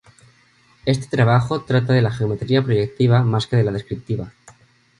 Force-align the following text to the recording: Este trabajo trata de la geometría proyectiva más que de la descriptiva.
Este 0.85 1.05
trabajo 1.05 1.61
trata 1.61 1.93
de 1.93 2.01
la 2.01 2.09
geometría 2.11 2.63
proyectiva 2.63 3.21
más 3.21 3.45
que 3.45 3.57
de 3.57 3.65
la 3.65 3.71
descriptiva. 3.71 4.33